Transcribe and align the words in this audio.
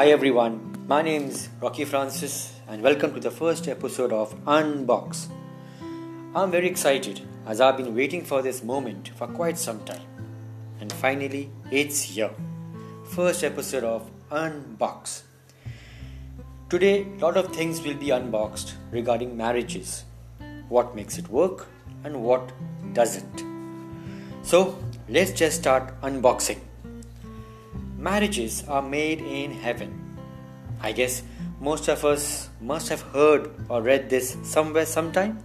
Hi 0.00 0.06
everyone, 0.12 0.86
my 0.88 1.02
name 1.02 1.24
is 1.24 1.50
Rocky 1.60 1.84
Francis 1.84 2.54
and 2.66 2.80
welcome 2.80 3.12
to 3.12 3.20
the 3.20 3.30
first 3.30 3.68
episode 3.68 4.14
of 4.14 4.34
Unbox. 4.46 5.28
I'm 6.34 6.50
very 6.50 6.68
excited 6.68 7.20
as 7.46 7.60
I've 7.60 7.76
been 7.76 7.94
waiting 7.94 8.24
for 8.24 8.40
this 8.40 8.64
moment 8.64 9.10
for 9.16 9.26
quite 9.26 9.58
some 9.58 9.84
time. 9.84 10.06
And 10.80 10.90
finally, 10.90 11.50
it's 11.70 12.00
here. 12.00 12.30
First 13.10 13.44
episode 13.44 13.84
of 13.84 14.10
Unbox. 14.30 15.24
Today, 16.70 17.06
a 17.18 17.20
lot 17.20 17.36
of 17.36 17.54
things 17.54 17.82
will 17.82 17.92
be 17.92 18.08
unboxed 18.08 18.76
regarding 18.92 19.36
marriages. 19.36 20.04
What 20.70 20.96
makes 20.96 21.18
it 21.18 21.28
work 21.28 21.66
and 22.04 22.22
what 22.22 22.50
doesn't. 22.94 23.44
So, 24.44 24.82
let's 25.10 25.32
just 25.32 25.58
start 25.58 26.00
unboxing. 26.00 26.60
Marriages 28.00 28.64
are 28.66 28.80
made 28.80 29.20
in 29.20 29.50
heaven. 29.52 29.90
I 30.80 30.92
guess 30.92 31.22
most 31.60 31.86
of 31.86 32.02
us 32.02 32.48
must 32.58 32.88
have 32.88 33.02
heard 33.02 33.50
or 33.68 33.82
read 33.82 34.08
this 34.08 34.38
somewhere 34.42 34.86
sometime, 34.86 35.38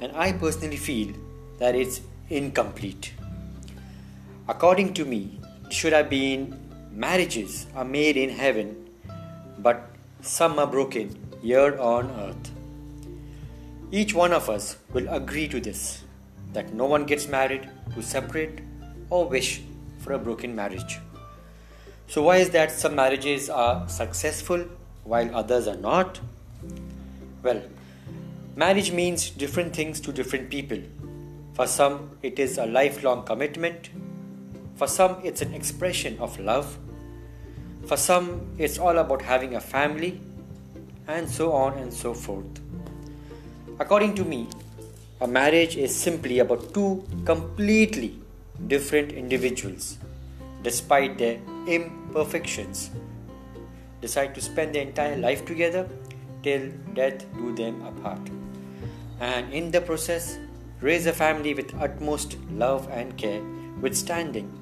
and 0.00 0.10
I 0.16 0.32
personally 0.32 0.78
feel 0.78 1.12
that 1.58 1.74
it's 1.74 2.00
incomplete. 2.30 3.12
According 4.48 4.94
to 4.94 5.04
me, 5.04 5.38
it 5.66 5.72
should 5.74 5.92
have 5.92 6.08
been 6.08 6.58
marriages 6.90 7.66
are 7.74 7.84
made 7.84 8.16
in 8.16 8.30
heaven, 8.30 8.88
but 9.58 9.90
some 10.22 10.58
are 10.58 10.66
broken 10.66 11.14
here 11.42 11.78
on 11.78 12.10
earth. 12.12 12.50
Each 13.92 14.14
one 14.14 14.32
of 14.32 14.48
us 14.48 14.78
will 14.94 15.10
agree 15.10 15.46
to 15.48 15.60
this 15.60 16.04
that 16.54 16.72
no 16.72 16.86
one 16.86 17.04
gets 17.04 17.28
married 17.28 17.68
to 17.94 18.02
separate 18.02 18.60
or 19.10 19.28
wish 19.28 19.60
for 19.98 20.14
a 20.14 20.18
broken 20.18 20.56
marriage. 20.56 20.98
So, 22.08 22.22
why 22.22 22.36
is 22.36 22.50
that 22.50 22.70
some 22.70 22.94
marriages 22.94 23.50
are 23.50 23.88
successful 23.88 24.64
while 25.04 25.34
others 25.34 25.66
are 25.66 25.76
not? 25.76 26.20
Well, 27.42 27.62
marriage 28.54 28.92
means 28.92 29.30
different 29.30 29.74
things 29.74 30.00
to 30.00 30.12
different 30.12 30.48
people. 30.50 30.78
For 31.54 31.66
some, 31.66 32.10
it 32.22 32.38
is 32.38 32.58
a 32.58 32.66
lifelong 32.66 33.24
commitment. 33.24 33.90
For 34.76 34.86
some, 34.86 35.20
it's 35.24 35.42
an 35.42 35.52
expression 35.52 36.18
of 36.20 36.38
love. 36.38 36.78
For 37.86 37.96
some, 37.96 38.54
it's 38.58 38.78
all 38.78 38.98
about 38.98 39.22
having 39.22 39.56
a 39.56 39.60
family, 39.60 40.20
and 41.08 41.28
so 41.28 41.52
on 41.52 41.78
and 41.78 41.92
so 41.92 42.14
forth. 42.14 42.60
According 43.78 44.14
to 44.16 44.24
me, 44.24 44.48
a 45.20 45.26
marriage 45.26 45.76
is 45.76 45.94
simply 45.94 46.38
about 46.38 46.72
two 46.72 47.04
completely 47.24 48.18
different 48.68 49.12
individuals 49.12 49.98
despite 50.62 51.18
their 51.18 51.38
imperfections, 51.66 52.90
decide 54.00 54.34
to 54.34 54.40
spend 54.40 54.74
their 54.74 54.82
entire 54.82 55.16
life 55.16 55.44
together 55.44 55.88
till 56.42 56.70
death 56.94 57.24
do 57.34 57.54
them 57.54 57.84
apart. 57.84 58.20
And 59.20 59.52
in 59.52 59.70
the 59.70 59.80
process, 59.80 60.38
raise 60.80 61.06
a 61.06 61.12
family 61.12 61.54
with 61.54 61.74
utmost 61.80 62.36
love 62.50 62.88
and 62.90 63.16
care, 63.16 63.42
withstanding 63.80 64.52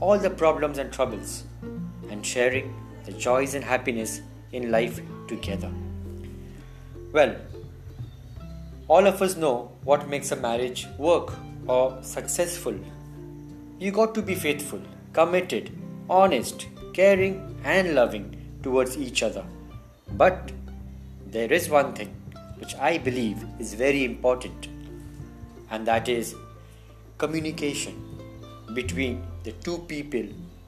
all 0.00 0.18
the 0.18 0.30
problems 0.30 0.78
and 0.78 0.92
troubles, 0.92 1.44
and 2.10 2.24
sharing 2.24 2.74
the 3.04 3.12
joys 3.12 3.54
and 3.54 3.64
happiness 3.64 4.20
in 4.52 4.70
life 4.70 5.00
together. 5.28 5.70
Well, 7.12 7.36
all 8.88 9.06
of 9.06 9.22
us 9.22 9.36
know 9.36 9.70
what 9.84 10.08
makes 10.08 10.32
a 10.32 10.36
marriage 10.36 10.88
work 10.98 11.32
or 11.66 11.98
successful. 12.02 12.74
You 13.78 13.92
got 13.92 14.14
to 14.16 14.22
be 14.22 14.34
faithful 14.34 14.80
committed, 15.12 15.70
honest, 16.10 16.66
caring, 16.92 17.34
and 17.64 17.94
loving 17.94 18.26
towards 18.62 18.96
each 18.98 19.22
other. 19.22 19.44
But 20.12 20.52
there 21.26 21.52
is 21.52 21.70
one 21.70 21.92
thing 21.94 22.14
which 22.58 22.74
I 22.74 22.98
believe 22.98 23.44
is 23.58 23.74
very 23.74 24.04
important, 24.04 24.68
and 25.70 25.86
that 25.86 26.08
is 26.08 26.34
communication 27.16 27.94
between 28.74 29.22
the 29.44 29.52
two 29.52 29.78
people 29.78 30.26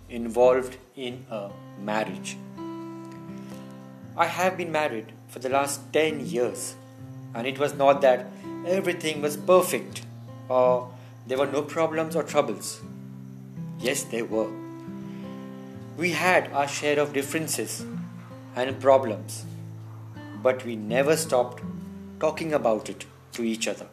involved 0.09 0.77
in 0.97 1.27
a 1.31 1.51
marriage. 1.81 2.37
I 4.17 4.27
have 4.27 4.57
been 4.57 4.71
married 4.71 5.13
for 5.29 5.39
the 5.41 5.49
last 5.49 5.93
10 5.93 6.27
years, 6.27 6.75
and 7.35 7.47
it 7.47 7.59
was 7.59 7.75
not 7.75 8.01
that 8.03 8.27
everything 8.67 9.23
was 9.23 9.37
perfect 9.37 10.03
or 10.49 10.93
there 11.27 11.39
were 11.39 11.47
no 11.47 11.63
problems 11.63 12.15
or 12.15 12.23
troubles. 12.23 12.81
Yes, 13.79 14.05
there 14.05 14.25
were. 14.25 14.62
We 16.03 16.11
had 16.11 16.53
our 16.53 16.67
share 16.67 16.99
of 16.99 17.13
differences 17.13 17.87
and 18.57 18.81
problems, 18.81 19.45
but 20.43 20.65
we 20.65 20.75
never 20.75 21.17
stopped 21.17 21.63
talking 22.19 22.55
about 22.55 22.91
it 22.91 23.07
to 23.35 23.45
each 23.45 23.69
other. 23.69 23.87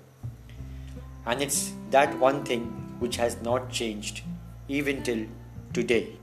And 1.27 1.39
it's 1.39 1.71
that 1.91 2.17
one 2.17 2.43
thing 2.43 2.63
which 2.97 3.17
has 3.17 3.39
not 3.43 3.69
changed 3.69 4.23
even 4.67 5.03
till 5.03 5.27
today. 5.71 6.17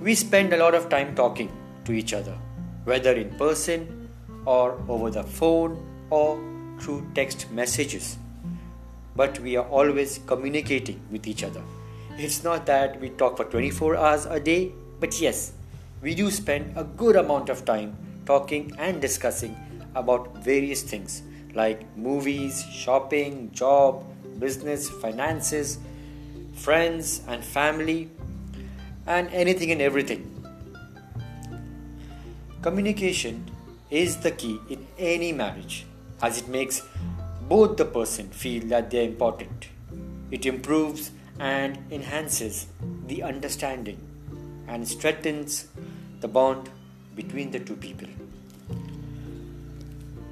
We 0.00 0.14
spend 0.14 0.54
a 0.54 0.56
lot 0.64 0.74
of 0.74 0.88
time 0.88 1.14
talking 1.14 1.52
to 1.84 1.92
each 1.92 2.14
other, 2.14 2.38
whether 2.84 3.12
in 3.12 3.34
person 3.36 4.08
or 4.46 4.82
over 4.88 5.10
the 5.10 5.24
phone 5.24 5.78
or 6.08 6.40
through 6.80 7.06
text 7.14 7.50
messages. 7.50 8.16
But 9.14 9.38
we 9.40 9.58
are 9.58 9.68
always 9.68 10.20
communicating 10.26 11.02
with 11.10 11.26
each 11.26 11.44
other. 11.44 11.62
It's 12.18 12.42
not 12.42 12.64
that 12.64 12.98
we 12.98 13.10
talk 13.10 13.36
for 13.36 13.44
24 13.44 13.94
hours 13.94 14.24
a 14.24 14.40
day, 14.40 14.72
but 15.00 15.20
yes, 15.20 15.52
we 16.00 16.14
do 16.14 16.30
spend 16.30 16.72
a 16.74 16.82
good 16.82 17.14
amount 17.14 17.50
of 17.50 17.66
time 17.66 17.94
talking 18.24 18.72
and 18.78 19.02
discussing 19.02 19.54
about 19.94 20.34
various 20.38 20.82
things 20.82 21.20
like 21.54 21.84
movies, 21.94 22.64
shopping, 22.72 23.50
job, 23.52 24.02
business, 24.38 24.88
finances, 24.88 25.78
friends, 26.54 27.20
and 27.28 27.44
family, 27.44 28.08
and 29.06 29.28
anything 29.28 29.70
and 29.70 29.82
everything. 29.82 30.24
Communication 32.62 33.44
is 33.90 34.16
the 34.16 34.30
key 34.30 34.58
in 34.70 34.86
any 34.98 35.32
marriage 35.32 35.84
as 36.22 36.38
it 36.38 36.48
makes 36.48 36.80
both 37.46 37.76
the 37.76 37.84
person 37.84 38.30
feel 38.30 38.66
that 38.68 38.90
they 38.90 39.00
are 39.00 39.08
important. 39.08 39.68
It 40.30 40.46
improves 40.46 41.10
and 41.38 41.78
enhances 41.90 42.66
the 43.06 43.22
understanding 43.22 43.98
and 44.68 44.86
strengthens 44.86 45.68
the 46.20 46.28
bond 46.28 46.70
between 47.14 47.50
the 47.50 47.60
two 47.60 47.76
people. 47.76 48.08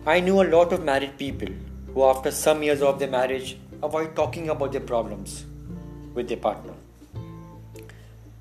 I 0.07 0.21
know 0.21 0.43
a 0.43 0.49
lot 0.49 0.73
of 0.73 0.85
married 0.85 1.17
people 1.19 1.49
who, 1.93 2.05
after 2.05 2.31
some 2.31 2.63
years 2.63 2.83
of 2.83 2.99
their 2.99 3.09
marriage, 3.09 3.57
avoid 3.83 4.17
talking 4.17 4.49
about 4.51 4.73
their 4.73 4.81
problems 4.81 5.45
with 6.15 6.29
their 6.29 6.37
partner. 6.39 6.73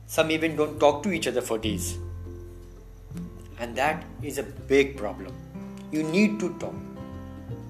Some 0.08 0.32
even 0.32 0.56
don't 0.56 0.80
talk 0.80 1.04
to 1.04 1.12
each 1.12 1.28
other 1.28 1.42
for 1.42 1.58
days. 1.58 1.98
And 3.60 3.76
that 3.76 4.04
is 4.22 4.38
a 4.38 4.44
big 4.44 4.98
problem. 4.98 5.34
You 5.92 6.04
need 6.04 6.40
to 6.40 6.54
talk. 6.60 6.76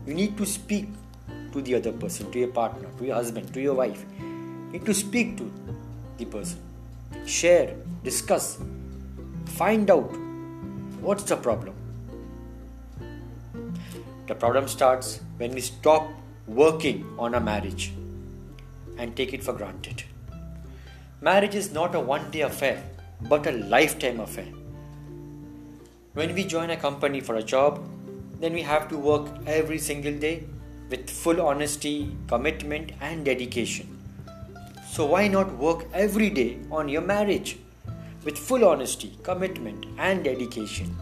You 0.08 0.14
need 0.14 0.38
to 0.38 0.46
speak 0.46 0.88
to 1.52 1.62
the 1.62 1.76
other 1.76 1.92
person, 1.92 2.32
to 2.32 2.40
your 2.40 2.48
partner, 2.50 2.90
to 2.98 3.06
your 3.06 3.16
husband, 3.16 3.54
to 3.54 3.62
your 3.62 3.76
wife 3.76 4.06
need 4.74 4.86
to 4.86 4.94
speak 4.94 5.38
to 5.38 5.52
the 6.18 6.26
person, 6.26 6.60
share, 7.26 7.76
discuss, 8.04 8.60
find 9.46 9.90
out 9.90 10.12
what's 11.00 11.24
the 11.24 11.38
problem. 11.38 11.76
The 14.28 14.36
problem 14.36 14.68
starts 14.68 15.22
when 15.38 15.54
we 15.54 15.62
stop 15.62 16.10
working 16.48 17.06
on 17.20 17.36
a 17.36 17.40
marriage 17.40 17.94
and 18.98 19.16
take 19.16 19.34
it 19.34 19.44
for 19.44 19.54
granted. 19.54 20.04
Marriage 21.22 21.56
is 21.56 21.72
not 21.72 21.94
a 21.96 22.00
one 22.00 22.30
day 22.32 22.42
affair 22.42 22.84
but 23.30 23.46
a 23.48 23.52
lifetime 23.52 24.20
affair. 24.20 24.48
When 26.14 26.34
we 26.34 26.46
join 26.46 26.70
a 26.72 26.78
company 26.78 27.22
for 27.22 27.36
a 27.36 27.44
job, 27.44 27.88
then 28.40 28.54
we 28.54 28.62
have 28.64 28.90
to 28.90 28.98
work 28.98 29.28
every 29.48 29.78
single 29.78 30.14
day 30.14 30.44
with 30.90 31.10
full 31.10 31.42
honesty, 31.42 32.16
commitment, 32.28 32.92
and 33.02 33.24
dedication. 33.24 34.03
So, 34.94 35.06
why 35.06 35.28
not 35.28 35.52
work 35.58 35.86
every 35.92 36.30
day 36.30 36.60
on 36.70 36.88
your 36.88 37.02
marriage 37.02 37.58
with 38.24 38.38
full 38.38 38.64
honesty, 38.64 39.18
commitment, 39.24 39.88
and 39.98 40.24
dedication? 40.24 40.96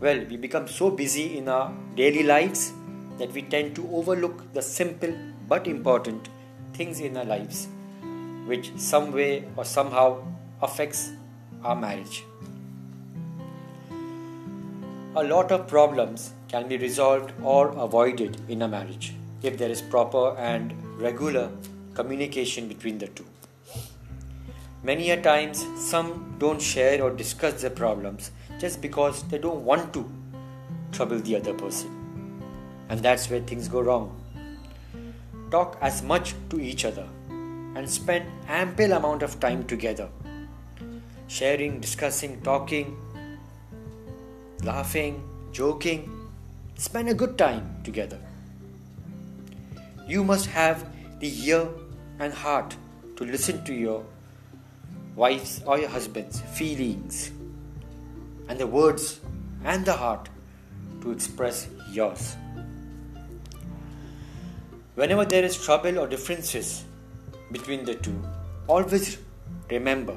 Well, 0.00 0.24
we 0.30 0.38
become 0.38 0.68
so 0.68 0.90
busy 0.90 1.36
in 1.36 1.50
our 1.50 1.70
daily 1.94 2.22
lives 2.22 2.72
that 3.18 3.30
we 3.32 3.42
tend 3.42 3.76
to 3.76 3.86
overlook 3.92 4.54
the 4.54 4.62
simple 4.62 5.12
but 5.46 5.66
important 5.66 6.30
things 6.72 6.98
in 6.98 7.14
our 7.14 7.26
lives, 7.26 7.68
which 8.46 8.72
some 8.78 9.12
way 9.12 9.44
or 9.54 9.66
somehow 9.66 10.24
affects 10.62 11.10
our 11.62 11.76
marriage. 11.76 12.24
A 15.14 15.22
lot 15.22 15.52
of 15.52 15.68
problems 15.68 16.32
can 16.48 16.68
be 16.68 16.78
resolved 16.78 17.34
or 17.42 17.68
avoided 17.76 18.40
in 18.48 18.62
a 18.62 18.68
marriage 18.68 19.12
if 19.42 19.58
there 19.58 19.70
is 19.70 19.82
proper 19.82 20.34
and 20.38 20.72
regular 20.98 21.50
communication 21.94 22.68
between 22.68 22.98
the 22.98 23.08
two. 23.08 23.26
Many 24.82 25.10
a 25.10 25.22
times, 25.22 25.64
some 25.78 26.34
don't 26.38 26.60
share 26.60 27.02
or 27.02 27.10
discuss 27.10 27.62
their 27.62 27.70
problems 27.70 28.32
just 28.58 28.80
because 28.80 29.22
they 29.28 29.38
don't 29.38 29.64
want 29.64 29.92
to 29.94 30.10
trouble 30.90 31.20
the 31.20 31.36
other 31.36 31.54
person. 31.54 31.90
And 32.88 33.00
that's 33.00 33.30
where 33.30 33.40
things 33.40 33.68
go 33.68 33.80
wrong. 33.80 34.18
Talk 35.50 35.78
as 35.80 36.02
much 36.02 36.34
to 36.50 36.60
each 36.60 36.84
other 36.84 37.06
and 37.28 37.88
spend 37.88 38.26
ample 38.48 38.92
amount 38.92 39.22
of 39.22 39.38
time 39.38 39.64
together. 39.64 40.08
Sharing, 41.28 41.80
discussing, 41.80 42.40
talking, 42.42 42.96
laughing, 44.64 45.22
joking. 45.52 46.10
Spend 46.74 47.08
a 47.08 47.14
good 47.14 47.38
time 47.38 47.76
together. 47.84 48.18
You 50.08 50.24
must 50.24 50.46
have 50.46 50.84
the 51.22 51.32
ear 51.48 51.68
and 52.18 52.34
heart 52.34 52.74
to 53.16 53.24
listen 53.24 53.64
to 53.64 53.72
your 53.72 54.04
wife's 55.14 55.62
or 55.64 55.78
your 55.78 55.88
husband's 55.88 56.40
feelings 56.40 57.30
and 58.48 58.58
the 58.58 58.66
words 58.66 59.20
and 59.64 59.84
the 59.84 59.92
heart 59.92 60.28
to 61.00 61.12
express 61.12 61.68
yours. 61.92 62.36
Whenever 64.96 65.24
there 65.24 65.44
is 65.44 65.56
trouble 65.64 66.00
or 66.00 66.08
differences 66.08 66.84
between 67.52 67.84
the 67.84 67.94
two, 67.94 68.20
always 68.66 69.18
remember 69.70 70.16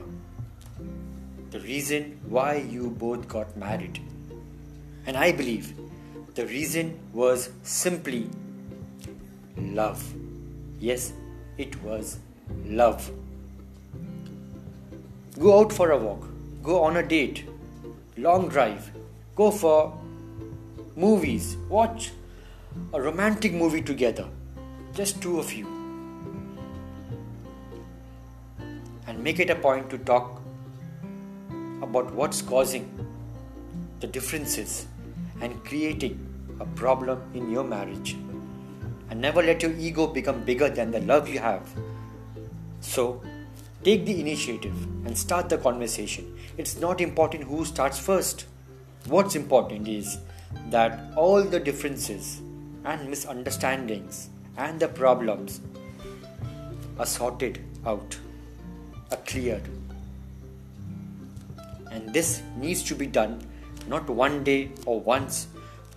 the 1.52 1.60
reason 1.60 2.20
why 2.28 2.56
you 2.56 2.90
both 2.90 3.28
got 3.28 3.56
married. 3.56 4.02
And 5.06 5.16
I 5.16 5.32
believe 5.32 5.74
the 6.34 6.48
reason 6.48 7.00
was 7.14 7.52
simply 7.62 8.28
love. 9.56 10.04
Yes, 10.80 11.14
it 11.58 11.82
was 11.84 12.20
love. 12.66 13.10
Go 15.40 15.60
out 15.60 15.72
for 15.72 15.92
a 15.92 15.98
walk, 15.98 16.28
go 16.64 16.84
on 16.84 16.98
a 16.98 17.04
date, 17.08 17.46
long 18.18 18.50
drive, 18.50 18.92
go 19.36 19.52
for 19.52 19.98
movies, 20.96 21.56
watch 21.70 22.12
a 22.94 23.02
romantic 23.02 23.54
movie 23.54 23.82
together, 23.82 24.28
just 24.94 25.22
two 25.22 25.40
of 25.40 25.54
you. 25.54 25.66
And 29.08 29.24
make 29.24 29.40
it 29.40 29.50
a 29.50 29.56
point 29.56 29.90
to 29.92 29.98
talk 29.98 30.42
about 31.82 32.14
what's 32.14 32.42
causing 32.42 32.90
the 34.00 34.08
differences 34.08 34.88
and 35.42 35.64
creating 35.64 36.20
a 36.60 36.66
problem 36.66 37.22
in 37.34 37.50
your 37.50 37.64
marriage. 37.64 38.16
And 39.10 39.22
never 39.22 39.42
let 39.42 39.62
your 39.62 39.72
ego 39.74 40.08
become 40.08 40.44
bigger 40.44 40.70
than 40.70 40.92
the 40.92 41.00
love 41.02 41.30
you 41.30 41.40
have. 41.40 41.68
So, 42.82 43.22
take 43.84 44.06
the 44.06 44.20
initiative 44.20 44.76
and 45.06 45.18
start 45.18 45.50
the 45.50 45.58
conversation. 45.58 46.38
It's 46.58 46.80
not 46.80 47.02
important 47.02 47.44
who 47.44 47.66
starts 47.66 48.00
first. 48.00 48.46
What's 49.08 49.36
important 49.36 49.88
is 49.88 50.18
that 50.70 51.12
all 51.16 51.44
the 51.44 51.60
differences 51.60 52.42
and 52.84 53.10
misunderstandings 53.10 54.30
and 54.58 54.80
the 54.80 54.88
problems 54.88 55.62
are 56.98 57.06
sorted 57.06 57.60
out, 57.86 58.18
are 59.12 59.18
cleared. 59.26 59.64
And 61.92 62.14
this 62.14 62.42
needs 62.58 62.84
to 62.84 62.96
be 62.96 63.06
done 63.08 63.42
not 63.88 64.10
one 64.10 64.44
day 64.44 64.72
or 64.86 65.00
once, 65.00 65.48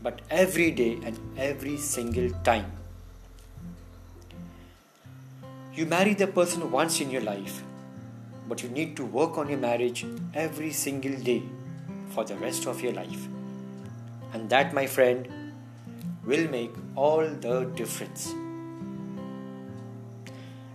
but 0.02 0.20
every 0.31 0.70
day 0.70 0.99
and 1.04 1.19
every 1.37 1.76
single 1.76 2.31
time. 2.44 2.70
You 5.78 5.86
marry 5.86 6.14
the 6.14 6.26
person 6.26 6.72
once 6.72 7.00
in 7.00 7.08
your 7.08 7.20
life, 7.22 7.62
but 8.48 8.64
you 8.64 8.69
need 8.69 8.96
to 8.96 9.04
work 9.04 9.38
on 9.38 9.48
your 9.48 9.58
marriage 9.58 10.04
every 10.34 10.72
single 10.72 11.14
day 11.14 11.40
for 12.08 12.25
the 12.25 12.34
rest 12.34 12.66
of 12.66 12.82
your 12.82 12.92
life. 12.94 13.28
And 14.32 14.50
that, 14.50 14.75
my 14.75 14.88
friend, 14.88 15.28
will 16.25 16.48
make 16.50 16.72
all 16.96 17.25
the 17.25 17.70
difference. 17.76 18.26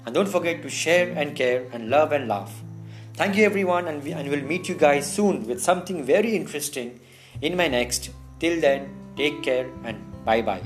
And 0.06 0.16
don't 0.16 0.30
forget 0.30 0.62
to 0.62 0.70
share 0.70 1.12
and 1.18 1.36
care 1.36 1.68
and 1.74 1.90
love 1.90 2.14
and 2.14 2.30
laugh. 2.30 2.64
Thank 3.16 3.36
you, 3.36 3.44
everyone, 3.44 3.90
and, 3.90 4.02
we, 4.02 4.14
and 4.14 4.30
we'll 4.30 4.48
meet 4.54 4.70
you 4.70 4.76
guys 4.76 5.12
soon 5.12 5.46
with 5.46 5.62
something 5.62 6.06
very 6.06 6.34
interesting 6.34 7.02
in 7.42 7.58
my 7.58 7.68
next. 7.68 8.10
Till 8.40 8.62
then, 8.62 8.88
take 9.18 9.44
care 9.44 9.70
and 9.84 9.98
bye 10.24 10.42
bye. 10.42 10.64